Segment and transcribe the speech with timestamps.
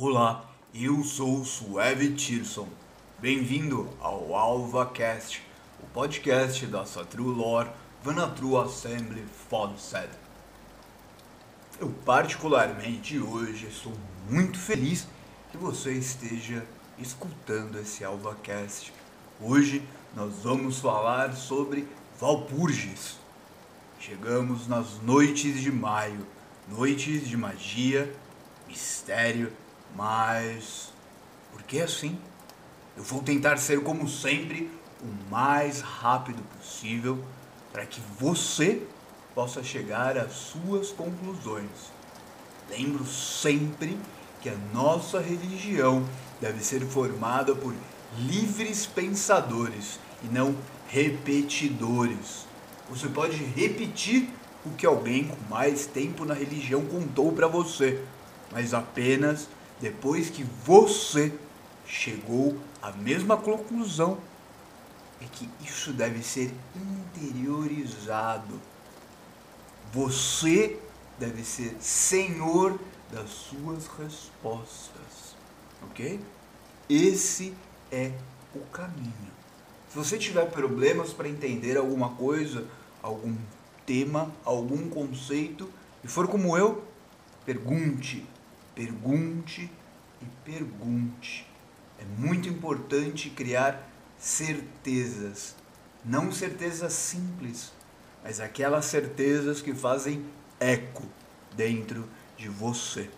[0.00, 2.68] Olá, eu sou o Sueve Tirson.
[3.18, 5.42] Bem-vindo ao AlvaCast,
[5.82, 7.68] o podcast da Satru Lore
[8.04, 10.08] Vanatru Assembly Fodset.
[11.80, 13.92] Eu particularmente hoje estou
[14.30, 15.08] muito feliz
[15.50, 16.64] que você esteja
[16.96, 18.92] escutando esse AlvaCast.
[19.40, 19.82] Hoje
[20.14, 21.88] nós vamos falar sobre
[22.20, 23.16] Valpurgis.
[23.98, 26.24] Chegamos nas noites de maio,
[26.68, 28.14] noites de magia,
[28.68, 29.52] mistério,
[29.94, 30.92] mas
[31.52, 32.18] por que assim?
[32.96, 37.22] Eu vou tentar ser como sempre o mais rápido possível
[37.72, 38.82] para que você
[39.34, 41.92] possa chegar às suas conclusões.
[42.68, 43.98] Lembro sempre
[44.40, 46.04] que a nossa religião
[46.40, 47.74] deve ser formada por
[48.18, 50.56] livres pensadores e não
[50.88, 52.46] repetidores.
[52.90, 54.28] Você pode repetir
[54.64, 58.02] o que alguém com mais tempo na religião contou para você,
[58.50, 59.48] mas apenas
[59.80, 61.32] depois que você
[61.86, 64.18] chegou à mesma conclusão
[65.20, 68.60] é que isso deve ser interiorizado.
[69.92, 70.78] Você
[71.18, 72.78] deve ser senhor
[73.10, 75.36] das suas respostas,
[75.82, 76.20] ok?
[76.88, 77.54] Esse
[77.90, 78.12] é
[78.54, 79.32] o caminho.
[79.88, 82.66] Se você tiver problemas para entender alguma coisa,
[83.02, 83.34] algum
[83.86, 85.68] tema, algum conceito,
[86.04, 86.84] e for como eu,
[87.46, 88.24] pergunte,
[88.78, 89.68] pergunte
[90.22, 91.44] e pergunte.
[91.98, 95.56] É muito importante criar certezas,
[96.04, 97.72] não certezas simples,
[98.22, 100.24] mas aquelas certezas que fazem
[100.60, 101.02] eco
[101.56, 103.10] dentro de você.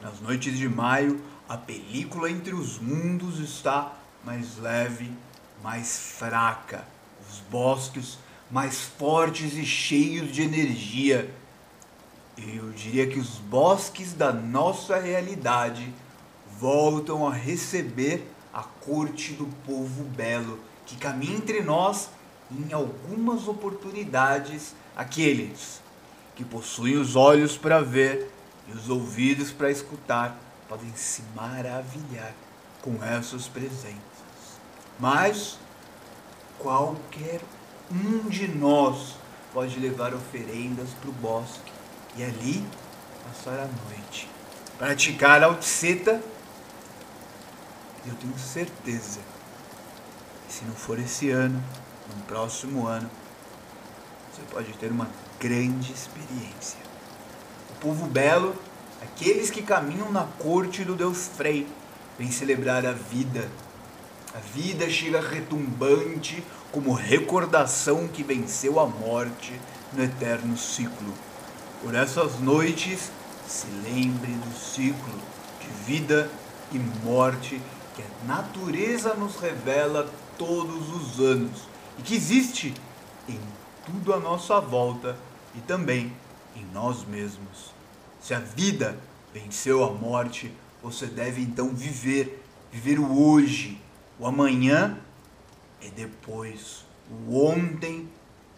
[0.00, 3.92] Nas noites de maio, a película entre os mundos está
[4.24, 5.10] mais leve,
[5.64, 6.86] mais fraca,
[7.28, 8.18] os bosques
[8.48, 11.34] mais fortes e cheios de energia.
[12.36, 15.92] Eu diria que os bosques da nossa realidade
[16.58, 22.10] voltam a receber a corte do povo belo que caminha entre nós
[22.50, 25.80] em algumas oportunidades aqueles
[26.34, 28.30] que possuem os olhos para ver
[28.68, 30.36] e os ouvidos para escutar
[30.68, 32.34] podem se maravilhar
[32.82, 34.00] com essas presenças.
[34.98, 35.58] Mas
[36.58, 37.40] qualquer
[37.90, 39.14] um de nós
[39.52, 41.73] pode levar oferendas para o bosque
[42.16, 42.64] e ali
[43.24, 44.28] passar a noite.
[44.78, 46.20] Praticar a alticeta,
[48.06, 49.20] eu tenho certeza
[50.46, 51.62] que se não for esse ano,
[52.14, 53.10] no próximo ano,
[54.32, 55.08] você pode ter uma
[55.40, 56.78] grande experiência.
[57.70, 58.54] O povo belo,
[59.00, 61.66] aqueles que caminham na corte do Deus Frei,
[62.18, 63.48] vem celebrar a vida.
[64.34, 66.42] A vida chega retumbante
[66.72, 69.58] como recordação que venceu a morte
[69.92, 71.14] no eterno ciclo.
[71.84, 73.12] Por essas noites,
[73.46, 75.20] se lembre do ciclo
[75.60, 76.30] de vida
[76.72, 77.60] e morte
[77.94, 81.68] que a natureza nos revela todos os anos
[81.98, 82.72] e que existe
[83.28, 83.38] em
[83.84, 85.14] tudo à nossa volta
[85.54, 86.10] e também
[86.56, 87.74] em nós mesmos.
[88.18, 88.98] Se a vida
[89.34, 90.50] venceu a morte,
[90.82, 93.78] você deve então viver, viver o hoje.
[94.18, 94.98] O amanhã
[95.82, 96.86] é depois.
[97.10, 98.08] O ontem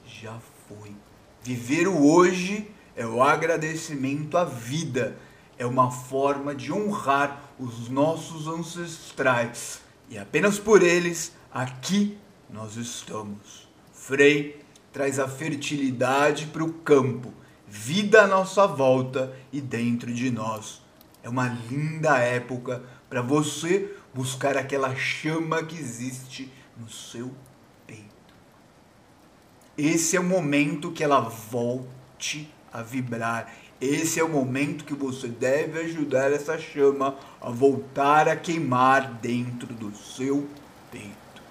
[0.06, 0.38] já
[0.68, 0.94] foi.
[1.42, 5.18] Viver o hoje é o agradecimento à vida,
[5.58, 12.18] é uma forma de honrar os nossos ancestrais e apenas por eles aqui
[12.48, 13.68] nós estamos.
[13.92, 17.32] Frei traz a fertilidade para o campo,
[17.68, 20.80] vida à nossa volta e dentro de nós.
[21.22, 27.30] É uma linda época para você buscar aquela chama que existe no seu
[27.86, 28.06] peito.
[29.76, 33.52] Esse é o momento que ela volte a vibrar.
[33.80, 39.74] Esse é o momento que você deve ajudar essa chama a voltar a queimar dentro
[39.74, 40.48] do seu
[40.90, 41.42] peito.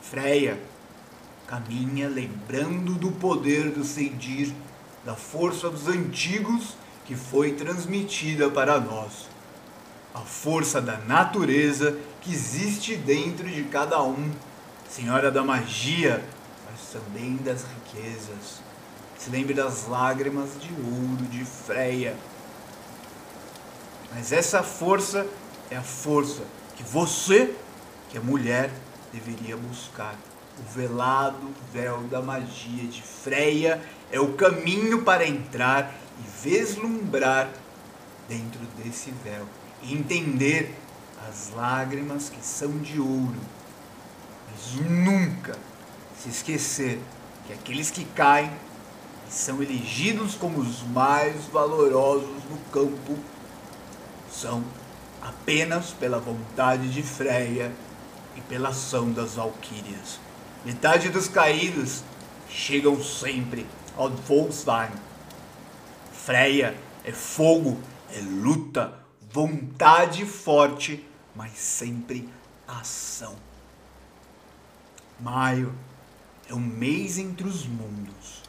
[0.00, 0.58] Freia,
[1.46, 4.52] caminha lembrando do poder do Seidir,
[5.04, 9.28] da força dos antigos que foi transmitida para nós.
[10.14, 14.30] A força da natureza que existe dentro de cada um.
[14.88, 16.22] Senhora da magia,
[16.70, 18.60] mas também das riquezas.
[19.22, 22.16] Se lembre das lágrimas de ouro de Freia.
[24.12, 25.24] Mas essa força
[25.70, 26.42] é a força
[26.74, 27.54] que você,
[28.08, 28.72] que é mulher,
[29.12, 30.16] deveria buscar.
[30.58, 33.80] O velado véu da magia de Freia
[34.10, 37.48] é o caminho para entrar e vislumbrar
[38.28, 39.46] dentro desse véu
[39.82, 40.74] e entender
[41.28, 43.40] as lágrimas que são de ouro.
[44.50, 45.56] Mas nunca
[46.20, 46.98] se esquecer
[47.46, 48.50] que aqueles que caem
[49.32, 53.16] são elegidos como os mais valorosos no campo
[54.30, 54.62] são
[55.22, 57.72] apenas pela vontade de Freya
[58.36, 60.20] e pela ação das valquírias.
[60.64, 62.02] Metade dos caídos
[62.48, 64.90] chegam sempre ao Volstein.
[66.12, 67.80] Freya é fogo,
[68.14, 68.92] é luta,
[69.32, 72.28] vontade forte, mas sempre
[72.68, 73.34] ação.
[75.18, 75.74] Maio
[76.48, 78.41] é um mês entre os mundos,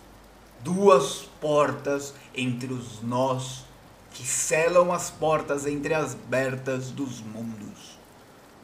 [0.64, 3.66] duas portas entre os nós
[4.14, 8.00] que selam as portas entre as abertas dos mundos.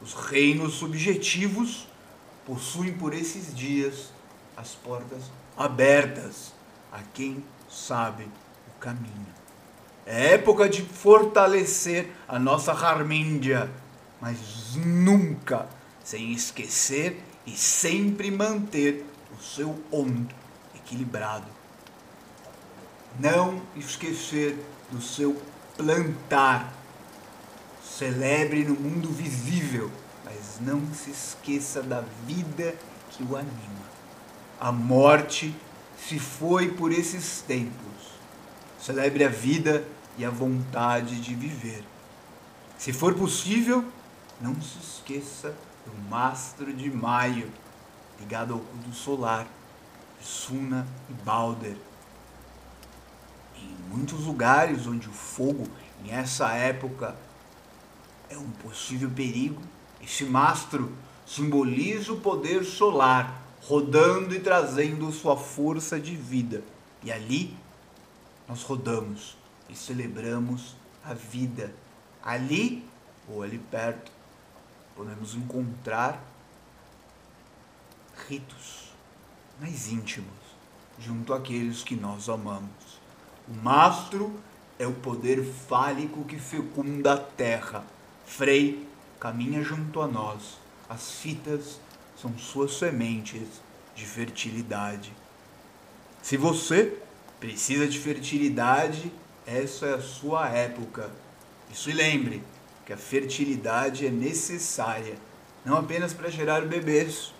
[0.00, 1.86] Os reinos subjetivos
[2.46, 4.10] possuem por esses dias
[4.56, 5.24] as portas
[5.56, 6.54] abertas
[6.92, 8.24] a quem sabe
[8.68, 9.26] o caminho.
[10.06, 13.70] É época de fortalecer a nossa Harmíndia,
[14.20, 15.68] mas nunca
[16.02, 19.04] sem esquecer e sempre manter
[19.36, 20.34] o seu ondo
[20.74, 21.59] equilibrado.
[23.18, 25.40] Não esquecer do seu
[25.76, 26.72] plantar.
[27.82, 29.90] Celebre no mundo visível,
[30.24, 32.74] mas não se esqueça da vida
[33.10, 33.90] que o anima.
[34.60, 35.54] A morte
[35.98, 37.80] se foi por esses tempos.
[38.78, 39.84] Celebre a vida
[40.16, 41.84] e a vontade de viver.
[42.78, 43.84] Se for possível,
[44.40, 45.54] não se esqueça
[45.84, 47.50] do mastro de maio,
[48.18, 49.46] ligado ao culto solar,
[50.18, 51.76] de Suna e Balder.
[53.62, 55.66] Em muitos lugares onde o fogo,
[56.04, 57.16] em essa época,
[58.28, 59.60] é um possível perigo,
[60.00, 60.92] esse mastro
[61.26, 66.62] simboliza o poder solar, rodando e trazendo sua força de vida.
[67.02, 67.56] E ali
[68.48, 69.36] nós rodamos
[69.68, 71.74] e celebramos a vida.
[72.22, 72.84] Ali
[73.28, 74.10] ou ali perto
[74.96, 76.22] podemos encontrar
[78.28, 78.92] ritos
[79.60, 80.28] mais íntimos
[80.98, 82.99] junto àqueles que nós amamos.
[83.50, 84.32] O mastro
[84.78, 87.84] é o poder fálico que fecunda a terra.
[88.24, 88.86] Frei
[89.18, 90.56] caminha junto a nós.
[90.88, 91.80] As fitas
[92.16, 93.42] são suas sementes
[93.96, 95.12] de fertilidade.
[96.22, 96.96] Se você
[97.40, 99.12] precisa de fertilidade,
[99.44, 101.10] essa é a sua época.
[101.72, 102.44] E se lembre
[102.86, 105.16] que a fertilidade é necessária,
[105.64, 107.34] não apenas para gerar bebês,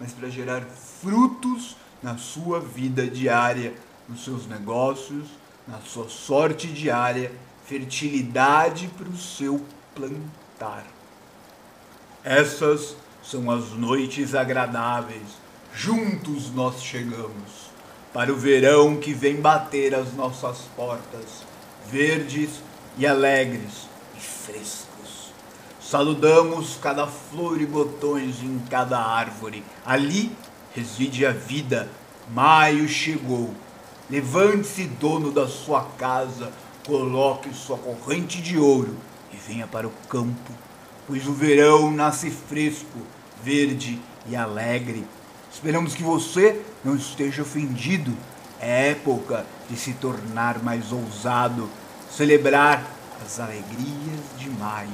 [0.00, 3.74] mas para gerar frutos na sua vida diária,
[4.08, 5.28] nos seus negócios,
[5.66, 7.32] na sua sorte diária,
[7.64, 9.64] fertilidade para o seu
[9.94, 10.84] plantar.
[12.24, 15.40] Essas são as noites agradáveis.
[15.74, 17.70] Juntos nós chegamos
[18.12, 21.44] para o verão que vem bater as nossas portas,
[21.90, 22.60] verdes
[22.98, 25.32] e alegres e frescos.
[25.80, 29.64] Saludamos cada flor e botões em cada árvore.
[29.84, 30.32] Ali
[30.74, 31.88] reside a vida.
[32.30, 33.54] Maio chegou.
[34.12, 36.52] Levante-se, dono da sua casa,
[36.86, 38.94] coloque sua corrente de ouro
[39.32, 40.52] e venha para o campo,
[41.08, 43.00] pois o verão nasce fresco,
[43.42, 43.98] verde
[44.28, 45.04] e alegre
[45.52, 48.16] Esperamos que você não esteja ofendido.
[48.58, 51.68] É época de se tornar mais ousado,
[52.10, 52.82] celebrar
[53.24, 54.88] as alegrias de maio.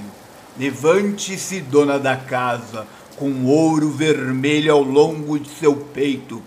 [0.58, 2.86] Levante-se, dona da casa,
[3.16, 6.42] com ouro vermelho ao longo de seu peito,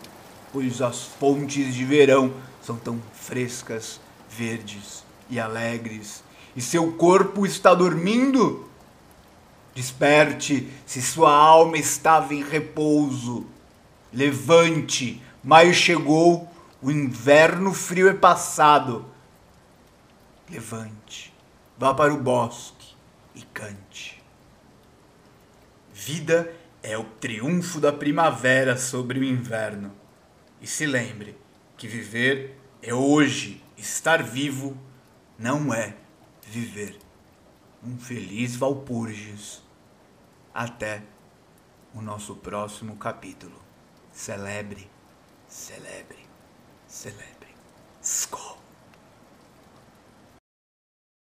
[0.51, 3.99] pois as fontes de verão são tão frescas,
[4.29, 6.23] verdes e alegres,
[6.55, 8.69] e seu corpo está dormindo.
[9.73, 13.47] Desperte se sua alma estava em repouso
[14.13, 19.05] Levante, maio chegou, o inverno frio é passado.
[20.49, 21.33] Levante,
[21.77, 22.93] vá para o bosque
[23.33, 24.21] e cante.
[25.93, 29.93] Vida é o triunfo da primavera sobre o inverno.
[30.61, 31.35] E se lembre
[31.75, 34.77] que viver é hoje, estar vivo
[35.37, 35.97] não é
[36.47, 36.99] viver.
[37.83, 39.63] Um feliz Valpurgis.
[40.53, 41.01] Até
[41.95, 43.59] o nosso próximo capítulo.
[44.11, 44.87] Celebre,
[45.47, 46.27] celebre,
[46.87, 47.55] celebre.
[48.01, 48.60] Skol.